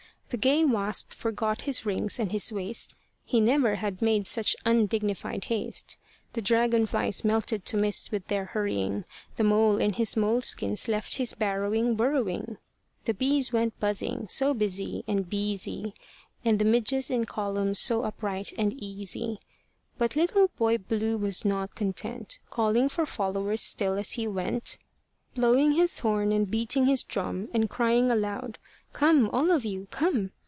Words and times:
The 0.31 0.37
gay 0.37 0.63
wasp 0.63 1.11
forgot 1.11 1.63
his 1.63 1.85
rings 1.85 2.17
and 2.17 2.31
his 2.31 2.53
waist, 2.53 2.95
He 3.25 3.41
never 3.41 3.75
had 3.75 4.01
made 4.01 4.25
such 4.25 4.55
undignified 4.65 5.43
haste. 5.43 5.97
The 6.31 6.41
dragon 6.41 6.85
flies 6.85 7.25
melted 7.25 7.65
to 7.65 7.75
mist 7.75 8.13
with 8.13 8.27
their 8.27 8.45
hurrying. 8.45 9.03
The 9.35 9.43
mole 9.43 9.75
in 9.77 9.91
his 9.91 10.15
moleskins 10.15 10.87
left 10.87 11.17
his 11.17 11.33
barrowing 11.33 11.97
burrowing. 11.97 12.59
The 13.03 13.13
bees 13.13 13.51
went 13.51 13.77
buzzing, 13.81 14.27
so 14.29 14.53
busy 14.53 15.03
and 15.05 15.29
beesy, 15.29 15.91
And 16.45 16.59
the 16.59 16.63
midges 16.65 17.11
in 17.11 17.25
columns 17.25 17.79
so 17.79 18.03
upright 18.05 18.53
and 18.57 18.71
easy. 18.81 19.37
But 19.97 20.15
Little 20.15 20.47
Boy 20.57 20.77
Blue 20.77 21.17
was 21.17 21.43
not 21.43 21.75
content, 21.75 22.39
Calling 22.49 22.87
for 22.87 23.05
followers 23.05 23.59
still 23.59 23.95
as 23.97 24.13
he 24.13 24.29
went, 24.29 24.77
Blowing 25.35 25.73
his 25.73 25.99
horn, 25.99 26.31
and 26.31 26.49
beating 26.49 26.85
his 26.85 27.03
drum, 27.03 27.49
And 27.53 27.69
crying 27.69 28.09
aloud, 28.09 28.57
"Come 28.91 29.29
all 29.29 29.51
of 29.51 29.63
you, 29.63 29.87
come!" 29.89 30.31